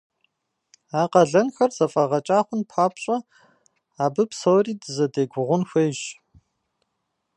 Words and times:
А 0.99 1.03
къалэнхэр 1.11 1.71
зэфӀэгъэкӀа 1.77 2.39
хъун 2.45 2.61
папщӀэ 2.69 3.17
абы 4.03 4.23
псори 4.29 4.73
дызэдегугъун 4.81 5.63
хуейщ. 5.69 5.99